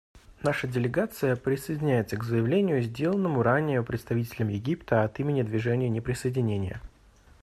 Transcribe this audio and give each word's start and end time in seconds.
Наша 0.41 0.67
делегация 0.67 1.35
присоединяется 1.35 2.17
к 2.17 2.23
заявлению, 2.23 2.81
сделанному 2.81 3.43
ранее 3.43 3.83
представителем 3.83 4.47
Египта 4.47 5.03
от 5.03 5.19
имени 5.19 5.43
Движения 5.43 5.89
неприсоединения. 5.89 6.81